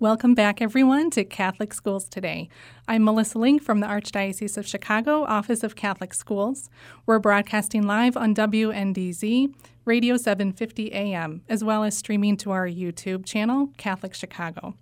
Welcome 0.00 0.34
back, 0.34 0.62
everyone, 0.62 1.10
to 1.10 1.24
Catholic 1.24 1.74
Schools 1.74 2.08
Today. 2.08 2.48
I'm 2.86 3.02
Melissa 3.02 3.36
Link 3.36 3.64
from 3.64 3.80
the 3.80 3.88
Archdiocese 3.88 4.56
of 4.56 4.64
Chicago, 4.64 5.24
Office 5.24 5.64
of 5.64 5.74
Catholic 5.74 6.14
Schools. 6.14 6.70
We're 7.04 7.18
broadcasting 7.18 7.84
live 7.84 8.16
on 8.16 8.32
WNDZ, 8.32 9.52
Radio 9.84 10.16
750 10.16 10.92
AM, 10.92 11.42
as 11.48 11.64
well 11.64 11.82
as 11.82 11.96
streaming 11.96 12.36
to 12.36 12.52
our 12.52 12.68
YouTube 12.68 13.26
channel, 13.26 13.70
Catholic 13.76 14.14
Chicago. 14.14 14.74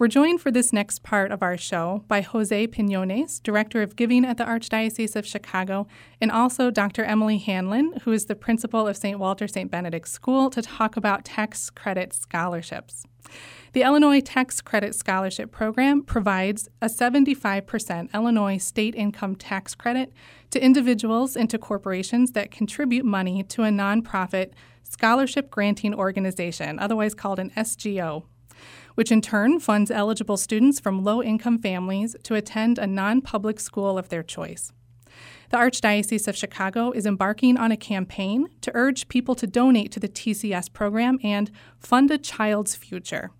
We're 0.00 0.08
joined 0.08 0.40
for 0.40 0.50
this 0.50 0.72
next 0.72 1.02
part 1.02 1.30
of 1.30 1.42
our 1.42 1.58
show 1.58 2.04
by 2.08 2.22
Jose 2.22 2.68
Pinones, 2.68 3.38
Director 3.42 3.82
of 3.82 3.96
Giving 3.96 4.24
at 4.24 4.38
the 4.38 4.44
Archdiocese 4.44 5.14
of 5.14 5.26
Chicago, 5.26 5.86
and 6.22 6.32
also 6.32 6.70
Dr. 6.70 7.04
Emily 7.04 7.36
Hanlon, 7.36 7.92
who 8.04 8.12
is 8.12 8.24
the 8.24 8.34
principal 8.34 8.88
of 8.88 8.96
St. 8.96 9.18
Walter 9.18 9.46
St. 9.46 9.70
Benedict 9.70 10.08
School, 10.08 10.48
to 10.48 10.62
talk 10.62 10.96
about 10.96 11.26
tax 11.26 11.68
credit 11.68 12.14
scholarships. 12.14 13.04
The 13.74 13.82
Illinois 13.82 14.22
Tax 14.22 14.62
Credit 14.62 14.94
Scholarship 14.94 15.52
Program 15.52 16.02
provides 16.02 16.70
a 16.80 16.86
75% 16.86 18.14
Illinois 18.14 18.56
state 18.56 18.94
income 18.94 19.36
tax 19.36 19.74
credit 19.74 20.14
to 20.48 20.64
individuals 20.64 21.36
and 21.36 21.50
to 21.50 21.58
corporations 21.58 22.32
that 22.32 22.50
contribute 22.50 23.04
money 23.04 23.42
to 23.42 23.64
a 23.64 23.68
nonprofit 23.68 24.52
scholarship 24.82 25.50
granting 25.50 25.94
organization, 25.94 26.78
otherwise 26.78 27.14
called 27.14 27.38
an 27.38 27.50
SGO, 27.50 28.24
which 29.00 29.10
in 29.10 29.22
turn 29.22 29.58
funds 29.58 29.90
eligible 29.90 30.36
students 30.36 30.78
from 30.78 31.02
low 31.02 31.22
income 31.22 31.58
families 31.58 32.14
to 32.22 32.34
attend 32.34 32.78
a 32.78 32.86
non 32.86 33.22
public 33.22 33.58
school 33.58 33.96
of 33.96 34.10
their 34.10 34.22
choice. 34.22 34.74
The 35.48 35.56
Archdiocese 35.56 36.28
of 36.28 36.36
Chicago 36.36 36.90
is 36.90 37.06
embarking 37.06 37.56
on 37.56 37.72
a 37.72 37.78
campaign 37.78 38.50
to 38.60 38.70
urge 38.74 39.08
people 39.08 39.34
to 39.36 39.46
donate 39.46 39.90
to 39.92 40.00
the 40.00 40.06
TCS 40.06 40.70
program 40.74 41.18
and 41.24 41.50
fund 41.78 42.10
a 42.10 42.18
child's 42.18 42.76
future. 42.76 43.30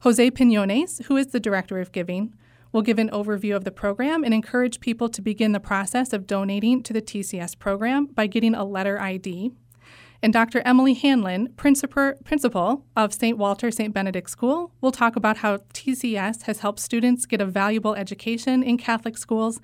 Jose 0.00 0.28
Pinones, 0.32 1.04
who 1.04 1.16
is 1.16 1.28
the 1.28 1.38
Director 1.38 1.78
of 1.78 1.92
Giving, 1.92 2.34
will 2.72 2.82
give 2.82 2.98
an 2.98 3.10
overview 3.10 3.54
of 3.54 3.62
the 3.62 3.70
program 3.70 4.24
and 4.24 4.34
encourage 4.34 4.80
people 4.80 5.08
to 5.10 5.22
begin 5.22 5.52
the 5.52 5.60
process 5.60 6.12
of 6.12 6.26
donating 6.26 6.82
to 6.82 6.92
the 6.92 7.00
TCS 7.00 7.56
program 7.56 8.06
by 8.06 8.26
getting 8.26 8.56
a 8.56 8.64
letter 8.64 9.00
ID. 9.00 9.52
And 10.22 10.32
Dr. 10.34 10.60
Emily 10.66 10.92
Hanlon, 10.94 11.48
principal 11.56 12.84
of 12.94 13.14
St. 13.14 13.38
Walter 13.38 13.70
St. 13.70 13.94
Benedict 13.94 14.28
School, 14.28 14.72
will 14.82 14.92
talk 14.92 15.16
about 15.16 15.38
how 15.38 15.58
TCS 15.72 16.42
has 16.42 16.60
helped 16.60 16.78
students 16.80 17.24
get 17.24 17.40
a 17.40 17.46
valuable 17.46 17.94
education 17.94 18.62
in 18.62 18.76
Catholic 18.76 19.16
schools, 19.16 19.60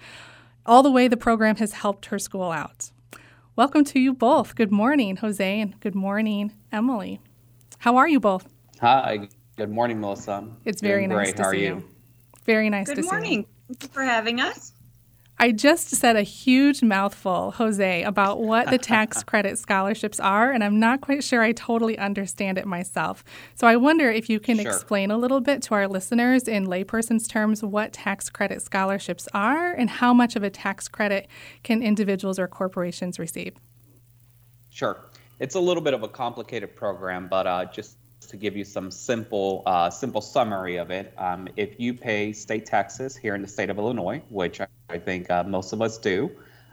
all 0.64 0.82
the 0.82 0.90
way 0.90 1.08
the 1.08 1.16
program 1.16 1.56
has 1.56 1.72
helped 1.74 2.06
her 2.06 2.18
school 2.18 2.50
out. 2.52 2.90
Welcome 3.54 3.84
to 3.84 4.00
you 4.00 4.14
both. 4.14 4.54
Good 4.54 4.72
morning, 4.72 5.16
Jose, 5.16 5.60
and 5.60 5.78
good 5.80 5.94
morning, 5.94 6.52
Emily. 6.72 7.20
How 7.78 7.96
are 7.96 8.08
you 8.08 8.18
both? 8.20 8.48
Hi, 8.80 9.28
Good 9.56 9.70
morning, 9.70 10.00
Melissa. 10.00 10.46
It's 10.66 10.82
very 10.82 11.06
Doing 11.06 11.16
nice 11.18 11.26
great. 11.28 11.36
to 11.36 11.42
How 11.42 11.48
are 11.48 11.52
see 11.52 11.60
you? 11.60 11.66
you. 11.76 11.84
Very 12.44 12.68
nice 12.70 12.86
Good 12.88 12.96
to 12.96 13.02
see 13.02 13.06
you. 13.06 13.10
Good 13.10 13.16
morning. 13.16 13.46
Thank 13.68 13.82
you 13.84 13.88
for 13.88 14.02
having 14.02 14.40
us. 14.40 14.72
I 15.38 15.52
just 15.52 15.90
said 15.90 16.16
a 16.16 16.22
huge 16.22 16.82
mouthful, 16.82 17.50
Jose, 17.52 18.02
about 18.04 18.40
what 18.40 18.70
the 18.70 18.78
tax 18.78 19.22
credit 19.30 19.58
scholarships 19.58 20.18
are, 20.18 20.50
and 20.50 20.64
I'm 20.64 20.80
not 20.80 21.02
quite 21.02 21.22
sure 21.22 21.42
I 21.42 21.52
totally 21.52 21.98
understand 21.98 22.56
it 22.56 22.66
myself. 22.66 23.22
So 23.54 23.66
I 23.66 23.76
wonder 23.76 24.10
if 24.10 24.30
you 24.30 24.40
can 24.40 24.56
Sure. 24.58 24.72
explain 24.72 25.10
a 25.10 25.18
little 25.18 25.42
bit 25.42 25.60
to 25.64 25.74
our 25.74 25.88
listeners 25.88 26.48
in 26.48 26.66
layperson's 26.66 27.28
terms 27.28 27.62
what 27.62 27.92
tax 27.92 28.30
credit 28.30 28.62
scholarships 28.62 29.28
are 29.34 29.72
and 29.72 29.90
how 29.90 30.14
much 30.14 30.36
of 30.36 30.42
a 30.42 30.48
tax 30.48 30.88
credit 30.88 31.28
can 31.62 31.82
individuals 31.82 32.38
or 32.38 32.48
corporations 32.48 33.18
receive. 33.18 33.54
Sure. 34.70 35.04
It's 35.38 35.54
a 35.54 35.60
little 35.60 35.82
bit 35.82 35.92
of 35.92 36.02
a 36.02 36.08
complicated 36.08 36.74
program, 36.76 37.28
but 37.28 37.46
uh, 37.46 37.66
just 37.66 37.98
to 38.26 38.36
give 38.36 38.56
you 38.56 38.64
some 38.64 38.90
simple, 38.90 39.62
uh, 39.66 39.90
simple 39.90 40.20
summary 40.20 40.76
of 40.76 40.90
it, 40.90 41.12
um, 41.18 41.48
if 41.56 41.78
you 41.80 41.94
pay 41.94 42.32
state 42.32 42.66
taxes 42.66 43.16
here 43.16 43.34
in 43.34 43.42
the 43.42 43.48
state 43.48 43.70
of 43.70 43.78
Illinois, 43.78 44.22
which 44.28 44.60
I- 44.60 44.68
think 44.98 45.30
uh, 45.30 45.44
most 45.44 45.72
of 45.72 45.82
us 45.82 45.98
do, 45.98 46.30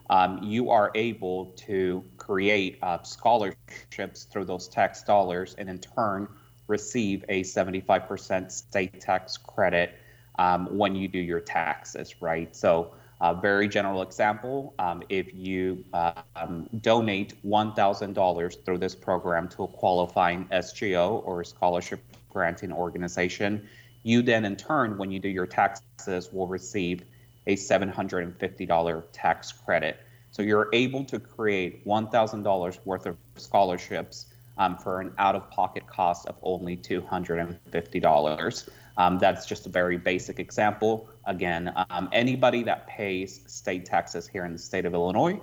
um, 0.09 0.39
you 0.43 0.69
are 0.69 0.91
able 0.95 1.47
to 1.67 2.03
create 2.17 2.77
uh, 2.81 3.01
scholarships 3.03 4.25
through 4.25 4.45
those 4.45 4.67
tax 4.67 5.03
dollars, 5.03 5.55
and 5.57 5.69
in 5.69 5.79
turn 5.79 6.27
receive 6.67 7.25
a 7.29 7.43
75% 7.43 8.51
state 8.51 9.01
tax 9.01 9.37
credit 9.37 9.95
um, 10.39 10.67
when 10.77 10.95
you 10.95 11.07
do 11.07 11.19
your 11.19 11.39
taxes, 11.41 12.21
right? 12.21 12.55
So. 12.55 12.93
A 13.21 13.33
very 13.33 13.67
general 13.67 14.01
example 14.01 14.73
um, 14.79 15.03
if 15.07 15.33
you 15.33 15.85
uh, 15.93 16.13
um, 16.35 16.67
donate 16.81 17.41
$1,000 17.45 18.65
through 18.65 18.77
this 18.77 18.95
program 18.95 19.47
to 19.49 19.63
a 19.63 19.67
qualifying 19.67 20.45
SGO 20.51 21.25
or 21.25 21.43
scholarship 21.43 22.01
granting 22.29 22.71
organization, 22.71 23.67
you 24.03 24.21
then, 24.21 24.43
in 24.43 24.55
turn, 24.55 24.97
when 24.97 25.11
you 25.11 25.19
do 25.19 25.29
your 25.29 25.47
taxes, 25.47 26.33
will 26.33 26.47
receive 26.47 27.03
a 27.47 27.55
$750 27.55 29.03
tax 29.13 29.51
credit. 29.51 29.97
So 30.31 30.41
you're 30.41 30.69
able 30.73 31.05
to 31.05 31.19
create 31.19 31.85
$1,000 31.85 32.79
worth 32.85 33.05
of 33.05 33.17
scholarships 33.37 34.32
um, 34.57 34.77
for 34.77 35.01
an 35.01 35.13
out 35.17 35.35
of 35.35 35.49
pocket 35.49 35.87
cost 35.87 36.27
of 36.27 36.35
only 36.41 36.77
$250. 36.77 38.69
Um, 38.97 39.17
that's 39.17 39.45
just 39.45 39.65
a 39.65 39.69
very 39.69 39.97
basic 39.97 40.39
example. 40.39 41.09
Again, 41.25 41.73
um, 41.89 42.09
anybody 42.11 42.63
that 42.63 42.87
pays 42.87 43.41
state 43.47 43.85
taxes 43.85 44.27
here 44.27 44.45
in 44.45 44.53
the 44.53 44.59
state 44.59 44.85
of 44.85 44.93
Illinois 44.93 45.39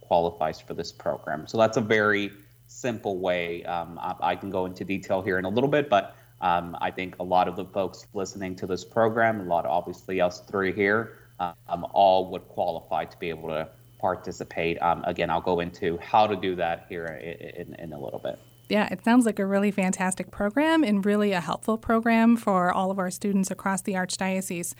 qualifies 0.00 0.60
for 0.60 0.74
this 0.74 0.92
program. 0.92 1.46
So 1.46 1.58
that's 1.58 1.76
a 1.76 1.82
very 1.82 2.30
simple 2.66 3.18
way. 3.18 3.64
Um, 3.64 3.98
I, 4.00 4.14
I 4.20 4.36
can 4.36 4.50
go 4.50 4.66
into 4.66 4.84
detail 4.84 5.22
here 5.22 5.38
in 5.38 5.44
a 5.44 5.48
little 5.48 5.68
bit, 5.68 5.90
but 5.90 6.16
um, 6.40 6.76
I 6.80 6.90
think 6.90 7.18
a 7.18 7.22
lot 7.22 7.48
of 7.48 7.56
the 7.56 7.64
folks 7.64 8.06
listening 8.14 8.56
to 8.56 8.66
this 8.66 8.84
program, 8.84 9.40
a 9.40 9.44
lot 9.44 9.64
of 9.64 9.70
obviously 9.70 10.20
us 10.20 10.40
three 10.40 10.72
here, 10.72 11.18
um, 11.40 11.86
all 11.92 12.30
would 12.30 12.46
qualify 12.48 13.04
to 13.04 13.18
be 13.18 13.28
able 13.28 13.48
to 13.48 13.68
participate. 13.98 14.80
Um, 14.82 15.02
again, 15.04 15.30
I'll 15.30 15.40
go 15.40 15.60
into 15.60 15.98
how 15.98 16.26
to 16.26 16.36
do 16.36 16.54
that 16.56 16.86
here 16.88 17.06
in, 17.06 17.68
in, 17.68 17.74
in 17.76 17.92
a 17.92 17.98
little 17.98 18.18
bit. 18.18 18.38
Yeah, 18.68 18.88
it 18.90 19.04
sounds 19.04 19.26
like 19.26 19.38
a 19.38 19.46
really 19.46 19.70
fantastic 19.70 20.30
program 20.30 20.82
and 20.82 21.04
really 21.04 21.32
a 21.32 21.40
helpful 21.40 21.76
program 21.76 22.36
for 22.36 22.72
all 22.72 22.90
of 22.90 22.98
our 22.98 23.10
students 23.10 23.50
across 23.50 23.82
the 23.82 23.92
Archdiocese. 23.92 24.74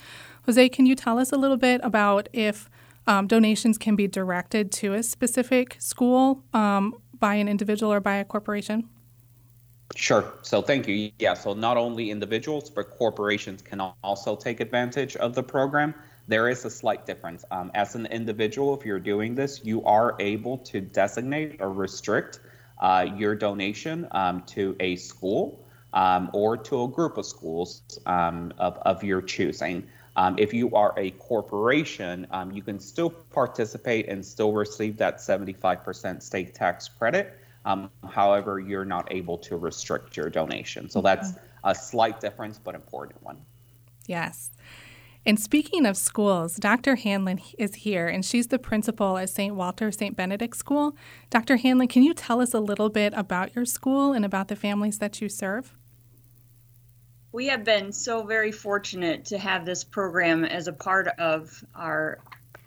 Jose, 0.47 0.69
can 0.71 0.87
you 0.87 0.95
tell 0.95 1.19
us 1.19 1.33
a 1.33 1.37
little 1.37 1.59
bit 1.59 1.81
about 1.85 2.29
if 2.33 2.71
um, 3.07 3.27
donations 3.27 3.77
can 3.77 3.97
be 3.97 4.07
directed 4.07 4.73
to 4.73 4.95
a 4.95 5.03
specific 5.03 5.77
school 5.79 6.43
um, 6.55 6.95
by 7.19 7.35
an 7.35 7.49
individual 7.49 7.93
or 7.93 8.01
by 8.01 8.17
a 8.17 8.25
corporation? 8.25 8.89
Sure. 9.95 10.33
So 10.43 10.63
thank 10.63 10.89
you. 10.89 11.11
Yeah. 11.19 11.35
So 11.35 11.53
not 11.53 11.77
only 11.77 12.11
individuals, 12.11 12.71
but 12.71 12.91
corporations 12.91 13.63
can 13.63 13.81
also 14.03 14.35
take 14.35 14.61
advantage 14.61 15.15
of 15.17 15.35
the 15.35 15.43
program. 15.43 15.95
There 16.27 16.49
is 16.49 16.65
a 16.65 16.71
slight 16.71 17.05
difference. 17.05 17.45
Um, 17.51 17.71
as 17.75 17.95
an 17.95 18.07
individual, 18.07 18.77
if 18.79 18.87
you're 18.87 18.99
doing 18.99 19.35
this, 19.35 19.61
you 19.63 19.85
are 19.85 20.17
able 20.19 20.57
to 20.59 20.81
designate 20.81 21.61
or 21.61 21.71
restrict 21.71 22.41
uh, 22.79 23.07
your 23.17 23.35
donation 23.35 24.07
um, 24.11 24.43
to 24.43 24.77
a 24.81 24.97
school 24.97 25.65
um, 25.93 26.31
or 26.33 26.57
to 26.57 26.83
a 26.83 26.89
group 26.89 27.17
of 27.17 27.27
schools 27.27 27.83
um, 28.07 28.53
of, 28.59 28.79
of 28.79 29.05
your 29.05 29.23
choosing. 29.23 29.87
Um, 30.17 30.37
if 30.39 30.55
you 30.55 30.75
are 30.75 30.95
a 30.97 31.11
corporation, 31.13 32.27
um, 32.31 32.53
you 32.53 32.63
can 32.63 32.79
still 32.79 33.11
participate 33.11 34.09
and 34.09 34.25
still 34.25 34.53
receive 34.53 34.97
that 34.99 35.19
75% 35.19 36.23
state 36.23 36.55
tax 36.55 36.89
credit. 36.89 37.39
Um, 37.65 37.91
however, 38.09 38.61
you're 38.61 38.85
not 38.85 39.09
able 39.11 39.39
to 39.39 39.57
restrict 39.57 40.17
your 40.17 40.31
donation. 40.31 40.89
So 40.91 41.01
that's 41.01 41.33
a 41.65 41.75
slight 41.75 42.21
difference, 42.21 42.59
but 42.59 42.75
important 42.75 43.23
one. 43.23 43.39
Yes. 44.07 44.51
And 45.27 45.41
speaking 45.41 45.87
of 45.87 45.97
schools, 45.97 46.57
Dr. 46.57 46.97
Hanlon 46.97 47.41
is 47.59 47.77
here, 47.77 48.07
and 48.07 48.23
she's 48.23 48.49
the 48.49 48.59
principal 48.59 49.17
at 49.17 49.31
St. 49.31 49.55
Walter 49.55 49.91
St. 49.91 50.15
Benedict 50.15 50.55
School. 50.55 50.97
Dr. 51.31 51.57
Hanlon, 51.57 51.89
can 51.89 52.03
you 52.03 52.13
tell 52.13 52.43
us 52.43 52.53
a 52.53 52.61
little 52.61 52.91
bit 52.91 53.15
about 53.17 53.57
your 53.57 53.65
school 53.65 54.13
and 54.13 54.25
about 54.25 54.49
the 54.49 54.57
families 54.57 54.99
that 54.99 55.23
you 55.23 55.31
serve? 55.31 55.75
We 57.33 57.47
have 57.47 57.65
been 57.65 57.91
so 57.91 58.23
very 58.23 58.53
fortunate 58.53 59.25
to 59.27 59.39
have 59.39 59.65
this 59.65 59.83
program 59.83 60.45
as 60.45 60.69
a 60.69 60.73
part 60.73 61.09
of 61.19 61.65
our 61.75 62.19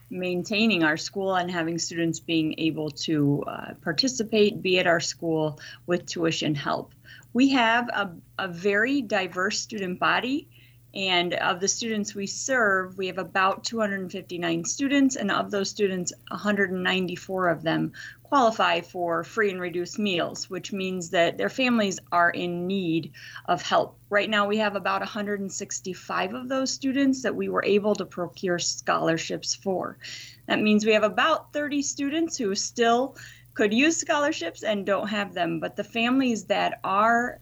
maintaining 0.10 0.84
our 0.84 0.98
school 0.98 1.36
and 1.36 1.52
having 1.52 1.78
students 1.78 2.20
being 2.20 2.56
able 2.58 2.90
to 2.90 3.44
uh, 3.46 3.74
participate, 3.84 4.62
be 4.62 4.80
at 4.80 4.88
our 4.88 5.00
school 5.00 5.60
with 5.86 6.06
tuition 6.06 6.56
help. 6.56 6.94
We 7.34 7.50
have 7.50 7.88
a, 7.90 8.12
a 8.40 8.48
very 8.48 9.02
diverse 9.02 9.60
student 9.60 10.00
body. 10.00 10.50
And 10.98 11.36
of 11.36 11.60
the 11.60 11.68
students 11.68 12.16
we 12.16 12.26
serve, 12.26 12.98
we 12.98 13.06
have 13.06 13.20
about 13.20 13.64
259 13.64 14.66
students, 14.66 15.16
and 15.16 15.30
of 15.30 15.52
those 15.52 15.70
students, 15.70 16.12
194 16.30 17.50
of 17.50 17.62
them 17.62 17.94
qualify 18.24 18.82
for 18.82 19.24
free 19.24 19.52
and 19.52 19.62
reduced 19.62 20.00
meals, 20.00 20.50
which 20.50 20.74
means 20.74 21.12
that 21.12 21.38
their 21.38 21.50
families 21.50 22.00
are 22.12 22.32
in 22.32 22.66
need 22.66 23.12
of 23.46 23.62
help. 23.62 24.00
Right 24.10 24.28
now, 24.28 24.48
we 24.48 24.58
have 24.58 24.76
about 24.76 25.02
165 25.02 26.34
of 26.34 26.50
those 26.50 26.72
students 26.72 27.22
that 27.22 27.36
we 27.36 27.48
were 27.48 27.64
able 27.64 27.94
to 27.94 28.06
procure 28.06 28.58
scholarships 28.58 29.54
for. 29.54 30.00
That 30.48 30.62
means 30.64 30.84
we 30.84 30.94
have 30.94 31.04
about 31.04 31.54
30 31.54 31.84
students 31.84 32.38
who 32.38 32.56
still 32.56 33.16
could 33.54 33.74
use 33.74 33.98
scholarships 33.98 34.64
and 34.64 34.84
don't 34.84 35.10
have 35.10 35.36
them, 35.36 35.60
but 35.60 35.76
the 35.76 35.84
families 35.84 36.46
that 36.46 36.80
are 36.84 37.40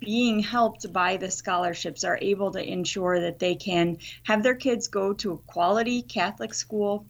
being 0.00 0.40
helped 0.40 0.92
by 0.92 1.16
the 1.16 1.30
scholarships 1.30 2.04
are 2.04 2.18
able 2.22 2.50
to 2.52 2.72
ensure 2.72 3.20
that 3.20 3.38
they 3.38 3.54
can 3.54 3.98
have 4.24 4.42
their 4.42 4.54
kids 4.54 4.88
go 4.88 5.12
to 5.12 5.32
a 5.32 5.38
quality 5.38 6.02
Catholic 6.02 6.54
school 6.54 7.04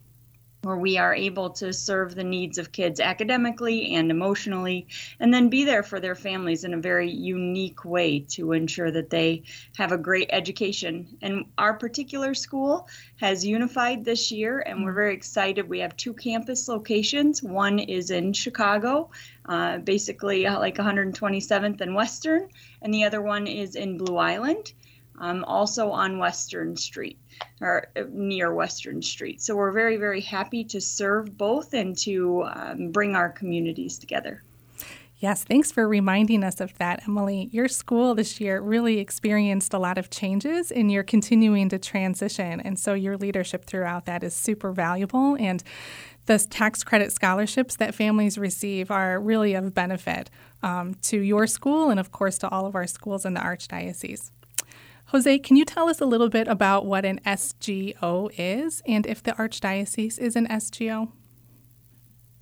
where 0.62 0.76
we 0.76 0.99
are 0.99 1.14
able 1.14 1.50
to 1.50 1.72
serve 1.72 2.14
the 2.14 2.25
needs 2.25 2.58
of 2.58 2.72
kids 2.72 2.99
academically 2.99 3.94
and 3.94 4.10
emotionally, 4.10 4.88
and 5.20 5.32
then 5.32 5.49
be 5.49 5.64
there 5.64 5.84
for 5.84 6.00
their 6.00 6.16
families 6.16 6.64
in 6.64 6.75
a 6.75 6.81
very 6.81 7.10
unique 7.10 7.84
way 7.84 8.20
to 8.20 8.52
ensure 8.52 8.90
that 8.90 9.10
they 9.10 9.43
have 9.76 9.93
a 9.93 9.99
great 9.99 10.28
education. 10.32 11.16
And 11.22 11.44
our 11.56 11.75
particular 11.75 12.34
school 12.34 12.88
has 13.16 13.46
unified 13.46 14.05
this 14.05 14.32
year, 14.32 14.58
and 14.58 14.84
we're 14.84 14.93
very 14.93 15.14
excited. 15.14 15.69
We 15.69 15.78
have 15.78 15.96
two 15.96 16.12
campus 16.12 16.66
locations. 16.66 17.43
One 17.43 17.78
is 17.78 18.10
in 18.10 18.32
Chicago, 18.32 19.10
uh, 19.46 19.78
basically 19.78 20.46
uh, 20.46 20.58
like 20.58 20.76
127th 20.76 21.81
and 21.81 21.94
Western, 21.94 22.49
and 22.82 22.93
the 22.93 23.05
other 23.05 23.22
one 23.22 23.46
is 23.46 23.76
in 23.76 23.96
Blue 23.96 24.16
Island 24.16 24.72
um, 25.20 25.44
also 25.44 25.91
on 25.91 26.19
Western 26.19 26.76
Street 26.76 27.19
or 27.61 27.88
uh, 27.97 28.03
near 28.11 28.55
Western 28.55 29.03
Street. 29.03 29.41
So 29.41 29.56
we're 29.56 29.73
very, 29.73 29.97
very 29.97 30.20
happy 30.20 30.65
to 30.65 30.81
serve 30.81 31.37
both 31.37 31.75
and 31.75 31.97
to 31.99 32.44
um, 32.55 32.91
bring 32.91 33.15
our 33.15 33.29
communities 33.29 33.99
together. 33.99 34.43
Yes, 35.20 35.43
thanks 35.43 35.73
for 35.73 35.88
reminding 35.88 36.44
us 36.44 36.61
of 36.61 36.79
that, 36.79 37.03
Emily. 37.09 37.49
Your 37.50 37.67
school 37.67 38.15
this 38.15 38.41
year 38.41 38.61
really 38.61 39.00
experienced 39.00 39.75
a 39.75 39.79
lot 39.79 39.99
of 39.99 40.11
changes 40.11 40.70
and 40.70 40.93
you're 40.93 41.03
continuing 41.03 41.69
to 41.70 41.79
transition. 41.79 42.61
And 42.61 42.79
so 42.79 42.94
your 42.94 43.17
leadership 43.17 43.65
throughout 43.65 44.06
that 44.06 44.23
is 44.23 44.32
super 44.32 44.70
valuable. 44.70 45.37
And 45.41 45.65
the 46.26 46.38
tax 46.38 46.85
credit 46.85 47.11
scholarships 47.11 47.75
that 47.76 47.97
families 47.97 48.38
receive 48.38 48.93
are 48.93 49.19
really 49.19 49.55
of 49.55 49.75
benefit 49.75 50.31
um, 50.62 50.94
to 51.03 51.19
your 51.19 51.49
school 51.49 51.91
and, 51.91 51.99
of 51.99 52.12
course, 52.12 52.38
to 52.38 52.49
all 52.49 52.65
of 52.65 52.76
our 52.76 52.87
schools 52.87 53.25
in 53.25 53.35
the 53.35 53.41
Archdiocese. 53.41 54.31
Jose, 55.08 55.38
can 55.38 55.56
you 55.56 55.64
tell 55.64 55.88
us 55.88 56.02
a 56.02 56.05
little 56.05 56.28
bit 56.28 56.46
about 56.49 56.84
what 56.84 57.06
an 57.06 57.19
SGO 57.25 58.31
is 58.37 58.82
and 58.87 59.06
if 59.06 59.22
the 59.22 59.32
Archdiocese 59.32 60.19
is 60.19 60.37
an 60.37 60.46
SGO? 60.49 61.10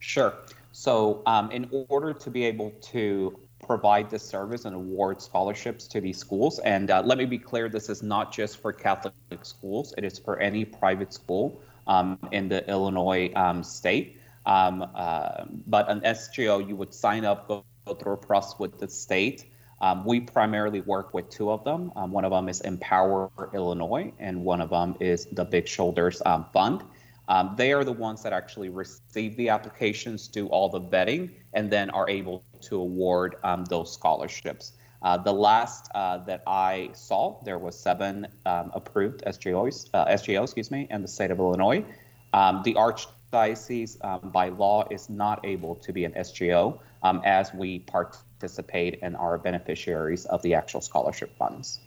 Sure. 0.00 0.34
So, 0.72 1.22
um, 1.26 1.50
in 1.52 1.70
order 1.88 2.12
to 2.12 2.28
be 2.28 2.44
able 2.44 2.72
to 2.92 3.38
provide 3.64 4.10
this 4.10 4.24
service 4.24 4.64
and 4.64 4.74
award 4.74 5.22
scholarships 5.22 5.86
to 5.88 6.00
these 6.00 6.18
schools, 6.18 6.58
and 6.58 6.90
uh, 6.90 7.02
let 7.04 7.18
me 7.18 7.24
be 7.24 7.38
clear 7.38 7.68
this 7.68 7.88
is 7.88 8.02
not 8.02 8.32
just 8.32 8.60
for 8.60 8.72
Catholic 8.72 9.14
schools, 9.42 9.94
it 9.96 10.04
is 10.04 10.18
for 10.18 10.40
any 10.40 10.64
private 10.64 11.14
school 11.14 11.62
um, 11.86 12.18
in 12.32 12.48
the 12.48 12.68
Illinois 12.68 13.32
um, 13.36 13.62
state. 13.62 14.20
Um, 14.44 14.90
uh, 14.92 15.44
but 15.68 15.88
an 15.88 16.00
SGO, 16.00 16.66
you 16.66 16.74
would 16.74 16.92
sign 16.92 17.24
up, 17.24 17.46
go, 17.46 17.64
go 17.86 17.94
through 17.94 18.14
a 18.14 18.16
process 18.16 18.58
with 18.58 18.78
the 18.80 18.88
state. 18.88 19.46
Um, 19.80 20.04
we 20.04 20.20
primarily 20.20 20.80
work 20.80 21.12
with 21.12 21.28
two 21.28 21.50
of 21.50 21.64
them. 21.64 21.92
Um, 21.96 22.10
one 22.10 22.24
of 22.24 22.30
them 22.30 22.48
is 22.48 22.60
Empower 22.62 23.30
Illinois, 23.52 24.12
and 24.18 24.44
one 24.44 24.60
of 24.60 24.70
them 24.70 24.96
is 25.00 25.26
the 25.26 25.44
Big 25.44 25.68
Shoulders 25.68 26.22
um, 26.24 26.46
Fund. 26.52 26.82
Um, 27.28 27.54
they 27.56 27.72
are 27.72 27.84
the 27.84 27.92
ones 27.92 28.22
that 28.22 28.32
actually 28.32 28.68
receive 28.68 29.36
the 29.36 29.48
applications, 29.48 30.28
do 30.28 30.46
all 30.46 30.68
the 30.68 30.80
vetting, 30.80 31.30
and 31.52 31.70
then 31.70 31.90
are 31.90 32.08
able 32.08 32.44
to 32.62 32.76
award 32.76 33.36
um, 33.42 33.64
those 33.64 33.92
scholarships. 33.92 34.72
Uh, 35.02 35.18
the 35.18 35.32
last 35.32 35.90
uh, 35.94 36.18
that 36.18 36.42
I 36.46 36.90
saw, 36.94 37.42
there 37.44 37.58
was 37.58 37.78
seven 37.78 38.28
um, 38.46 38.70
approved 38.74 39.24
SGOs, 39.26 39.90
uh, 39.92 40.06
SGO, 40.06 40.44
excuse 40.44 40.70
me, 40.70 40.86
in 40.90 41.02
the 41.02 41.08
state 41.08 41.30
of 41.30 41.38
Illinois. 41.38 41.84
the 42.32 42.74
Archdiocese, 42.74 43.98
by 44.32 44.48
law, 44.48 44.86
is 44.90 45.10
not 45.10 45.44
able 45.44 45.74
to 45.76 45.92
be 45.92 46.04
an 46.04 46.12
SGO 46.12 46.78
as 47.24 47.52
we 47.52 47.80
part 47.80 48.16
participate 48.38 48.98
and 49.02 49.16
are 49.16 49.38
beneficiaries 49.38 50.26
of 50.26 50.42
the 50.42 50.54
actual 50.54 50.80
scholarship 50.80 51.36
funds. 51.38 51.80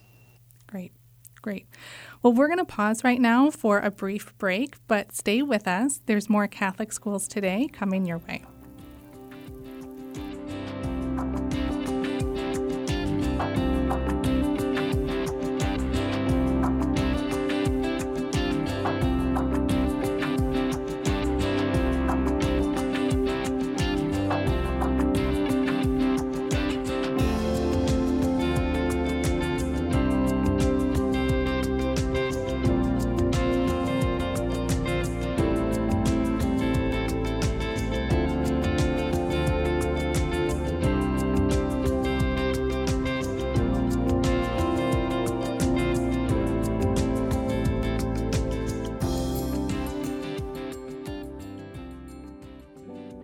Great. 0.68 0.92
Great. 1.42 1.68
Well, 2.22 2.34
we're 2.34 2.48
going 2.48 2.60
to 2.60 2.66
pause 2.66 3.04
right 3.04 3.22
now 3.22 3.50
for 3.50 3.80
a 3.80 3.90
brief 3.90 4.38
break, 4.38 4.76
but 4.88 5.16
stay 5.16 5.42
with 5.42 5.68
us. 5.68 6.02
There's 6.06 6.30
more 6.30 6.48
Catholic 6.48 6.92
schools 6.92 7.30
today 7.30 7.70
coming 7.72 8.06
your 8.06 8.18
way. 8.18 8.44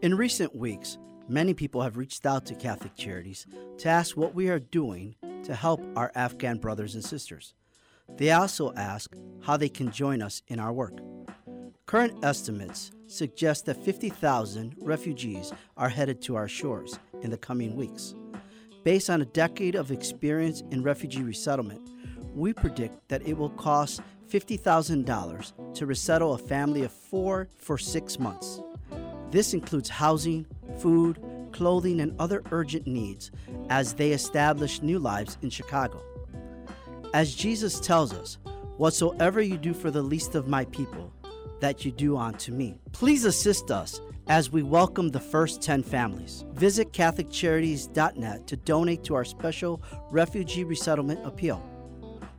In 0.06 0.14
recent 0.14 0.56
weeks, 0.56 1.00
many 1.28 1.56
people 1.56 1.82
have 1.82 1.98
reached 1.98 2.28
out 2.28 2.46
to 2.46 2.54
Catholic 2.54 2.96
Charities 2.96 3.48
to 3.80 3.90
ask 3.90 4.16
what 4.16 4.36
we 4.36 4.50
are 4.50 4.60
doing 4.60 5.16
to 5.42 5.56
help 5.56 5.82
our 5.96 6.12
Afghan 6.14 6.60
brothers 6.60 6.94
and 6.94 7.04
sisters. 7.04 7.56
They 8.16 8.30
also 8.30 8.72
ask 8.76 9.16
how 9.42 9.58
they 9.58 9.68
can 9.68 9.90
join 9.90 10.22
us 10.22 10.44
in 10.48 10.60
our 10.60 10.72
work. 10.72 11.00
Current 11.88 12.24
estimates 12.24 12.92
suggest 13.08 13.66
that 13.66 13.84
50,000 13.84 14.76
refugees 14.78 15.52
are 15.76 15.90
headed 15.90 16.22
to 16.22 16.36
our 16.36 16.48
shores 16.48 17.00
in 17.24 17.32
the 17.32 17.38
coming 17.40 17.76
weeks. 17.76 18.14
Based 18.84 19.10
on 19.10 19.24
a 19.24 19.26
decade 19.26 19.74
of 19.74 19.90
experience 19.90 20.62
in 20.70 20.84
refugee 20.84 21.24
resettlement, 21.24 21.82
we 22.36 22.54
predict 22.54 23.10
that 23.10 23.28
it 23.28 23.36
will 23.36 23.50
cost 23.50 24.02
$50,000 24.30 25.74
to 25.74 25.86
resettle 25.88 26.36
a 26.36 26.38
family 26.38 26.84
of 26.84 26.92
four 26.92 27.50
for 27.58 27.80
six 27.80 28.20
months. 28.20 28.60
This 29.36 29.54
includes 29.54 29.90
housing, 29.90 30.46
food, 30.80 31.22
clothing, 31.52 32.00
and 32.00 32.16
other 32.20 32.42
urgent 32.52 32.88
needs 32.88 33.32
as 33.70 33.94
they 33.94 34.14
establish 34.14 34.82
new 34.82 34.98
lives 34.98 35.38
in 35.42 35.50
Chicago. 35.50 36.02
As 37.14 37.36
Jesus 37.36 37.82
tells 37.82 38.14
us, 38.14 38.38
Whatsoever 38.78 39.42
you 39.42 39.58
do 39.58 39.74
for 39.74 39.92
the 39.92 40.02
least 40.02 40.36
of 40.36 40.48
my 40.48 40.64
people, 40.64 41.12
that 41.60 41.84
you 41.84 41.92
do 41.92 42.16
unto 42.16 42.54
me. 42.54 42.80
Please 42.94 43.26
assist 43.26 43.72
us 43.72 44.00
as 44.28 44.54
we 44.54 44.64
welcome 44.64 45.10
the 45.10 45.20
first 45.20 45.62
10 45.62 45.84
families. 45.84 46.46
Visit 46.54 46.94
CatholicCharities.net 46.94 48.48
to 48.48 48.56
donate 48.56 49.04
to 49.04 49.16
our 49.16 49.26
special 49.26 49.82
refugee 50.12 50.64
resettlement 50.64 51.26
appeal 51.26 51.62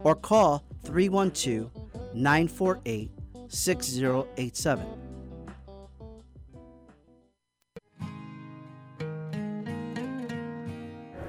or 0.00 0.14
call 0.14 0.64
312 0.85 1.70
948 2.14 3.11
6087. 3.49 5.05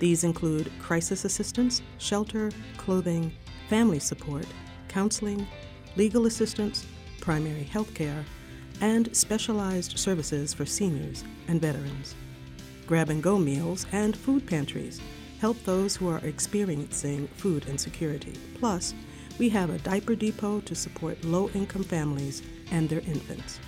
These 0.00 0.24
include 0.24 0.72
crisis 0.80 1.24
assistance, 1.24 1.80
shelter, 1.98 2.50
clothing, 2.76 3.30
family 3.68 4.00
support, 4.00 4.46
counseling, 4.96 5.46
legal 5.96 6.24
assistance, 6.24 6.86
primary 7.20 7.64
health 7.64 7.92
care, 7.92 8.24
and 8.80 9.14
specialized 9.14 9.98
services 9.98 10.54
for 10.54 10.64
seniors 10.64 11.22
and 11.48 11.60
veterans. 11.60 12.14
Grab 12.86 13.10
and 13.10 13.22
go 13.22 13.36
meals 13.36 13.84
and 13.92 14.16
food 14.16 14.46
pantries 14.46 15.02
help 15.38 15.62
those 15.64 15.96
who 15.96 16.08
are 16.08 16.24
experiencing 16.24 17.28
food 17.36 17.66
insecurity. 17.66 18.32
Plus, 18.58 18.94
we 19.38 19.50
have 19.50 19.68
a 19.68 19.76
diaper 19.80 20.14
depot 20.14 20.60
to 20.60 20.74
support 20.74 21.22
low 21.22 21.50
income 21.50 21.84
families 21.84 22.42
and 22.70 22.88
their 22.88 23.00
infants. 23.00 23.60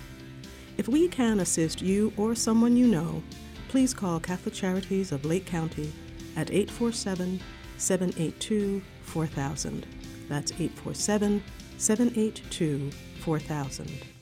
If 0.77 0.87
we 0.87 1.07
can 1.07 1.41
assist 1.41 1.79
you 1.79 2.11
or 2.17 2.33
someone 2.33 2.75
you 2.75 2.87
know, 2.87 3.21
please 3.67 3.93
call 3.93 4.19
Catholic 4.19 4.55
Charities 4.55 5.11
of 5.11 5.25
Lake 5.25 5.45
County 5.45 5.93
at 6.35 6.49
847 6.49 7.39
782 7.77 8.81
4000. 9.03 9.98
That's 10.29 10.51
847 10.53 11.43
782 11.77 12.91
4000. 13.21 14.18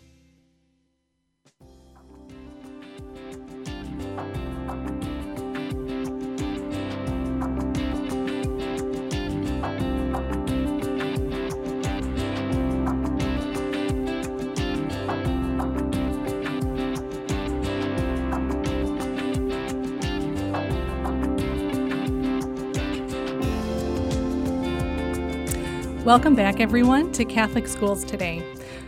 Welcome 26.07 26.35
back, 26.35 26.61
everyone, 26.61 27.11
to 27.11 27.25
Catholic 27.25 27.67
Schools 27.67 28.05
Today. 28.05 28.41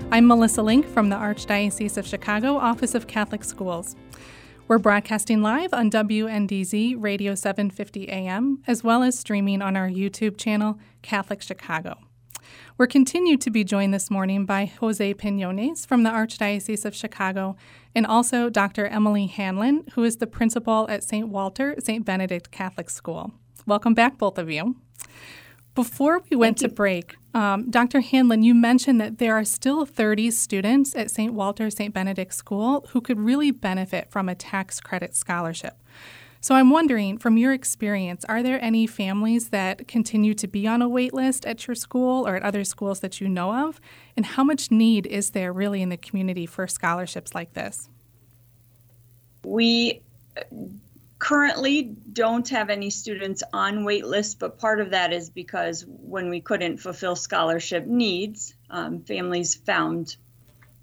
I'm 0.09 0.25
Melissa 0.25 0.61
Link 0.61 0.87
from 0.87 1.09
the 1.09 1.17
Archdiocese 1.17 1.97
of 1.97 2.07
Chicago 2.07 2.55
Office 2.55 2.95
of 2.95 3.07
Catholic 3.07 3.43
Schools. 3.43 3.97
We're 4.69 4.77
broadcasting 4.77 5.41
live 5.41 5.73
on 5.73 5.91
WNDZ 5.91 6.95
Radio 6.97 7.35
750 7.35 8.07
AM, 8.07 8.63
as 8.67 8.85
well 8.85 9.03
as 9.03 9.19
streaming 9.19 9.61
on 9.61 9.75
our 9.75 9.89
YouTube 9.89 10.37
channel, 10.37 10.79
Catholic 11.01 11.41
Chicago. 11.41 11.97
We're 12.77 12.87
continued 12.87 13.41
to 13.41 13.51
be 13.51 13.65
joined 13.65 13.93
this 13.93 14.09
morning 14.09 14.45
by 14.45 14.71
Jose 14.79 15.13
Pinones 15.15 15.85
from 15.85 16.03
the 16.03 16.11
Archdiocese 16.11 16.85
of 16.85 16.95
Chicago 16.95 17.57
and 17.93 18.05
also 18.05 18.49
Dr. 18.49 18.87
Emily 18.87 19.27
Hanlon, 19.27 19.83
who 19.95 20.05
is 20.05 20.15
the 20.15 20.27
principal 20.27 20.89
at 20.89 21.03
St. 21.03 21.27
Walter 21.27 21.75
St. 21.79 22.05
Benedict 22.05 22.49
Catholic 22.51 22.89
School. 22.89 23.33
Welcome 23.65 23.93
back, 23.93 24.17
both 24.17 24.37
of 24.37 24.49
you. 24.49 24.77
Before 25.79 26.21
we 26.29 26.35
went 26.35 26.57
to 26.57 26.67
break, 26.67 27.15
um, 27.33 27.71
Dr. 27.71 28.01
Hanlon, 28.01 28.43
you 28.43 28.53
mentioned 28.53 28.99
that 28.99 29.17
there 29.17 29.33
are 29.35 29.45
still 29.45 29.85
30 29.85 30.29
students 30.31 30.93
at 30.93 31.09
St. 31.09 31.33
Walter 31.33 31.69
St. 31.69 31.93
Benedict 31.93 32.33
School 32.33 32.85
who 32.89 32.99
could 32.99 33.17
really 33.17 33.51
benefit 33.51 34.11
from 34.11 34.27
a 34.27 34.35
tax 34.35 34.81
credit 34.81 35.15
scholarship. 35.15 35.81
So 36.41 36.53
I'm 36.53 36.69
wondering, 36.69 37.17
from 37.17 37.37
your 37.37 37.53
experience, 37.53 38.25
are 38.25 38.43
there 38.43 38.61
any 38.61 38.87
families 38.87 39.51
that 39.51 39.87
continue 39.87 40.33
to 40.33 40.47
be 40.49 40.67
on 40.67 40.81
a 40.81 40.89
wait 40.89 41.13
list 41.13 41.45
at 41.45 41.65
your 41.65 41.75
school 41.75 42.27
or 42.27 42.35
at 42.35 42.43
other 42.43 42.65
schools 42.65 42.99
that 42.99 43.21
you 43.21 43.29
know 43.29 43.69
of? 43.69 43.79
And 44.17 44.25
how 44.25 44.43
much 44.43 44.71
need 44.71 45.07
is 45.07 45.29
there 45.29 45.53
really 45.53 45.81
in 45.81 45.87
the 45.87 45.95
community 45.95 46.45
for 46.45 46.67
scholarships 46.67 47.33
like 47.33 47.53
this? 47.53 47.87
We 49.45 50.01
currently 51.19 51.83
don't 51.83 52.47
have 52.49 52.69
any 52.69 52.89
students 52.89 53.43
on 53.53 53.83
wait 53.83 54.05
list, 54.05 54.39
but 54.39 54.57
part 54.57 54.79
of 54.79 54.91
that 54.91 55.11
is 55.11 55.29
because 55.29 55.85
when 55.85 56.29
we 56.29 56.39
couldn't 56.39 56.77
fulfill 56.77 57.15
scholarship 57.15 57.85
needs, 57.85 58.55
um, 58.69 59.01
families 59.01 59.53
found 59.53 60.15